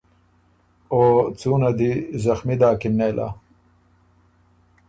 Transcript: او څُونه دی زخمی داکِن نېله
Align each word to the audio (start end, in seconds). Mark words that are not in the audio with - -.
او 0.91 0.99
څُونه 1.39 1.69
دی 1.77 1.91
زخمی 2.23 2.55
داکِن 2.61 2.93
نېله 2.99 3.27